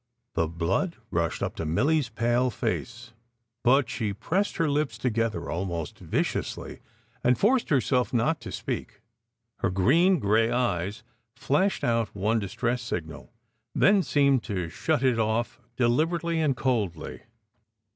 [0.33, 3.13] The blood rushed up to Milly s pale face,
[3.63, 6.79] but she pressed her lips together almost viciously,
[7.23, 9.01] and forced herself not to speak.
[9.57, 11.03] Her green gray eyes
[11.35, 13.31] flashed out one distress signal,
[13.75, 17.21] then seemed to shut it off deliberately and coldly.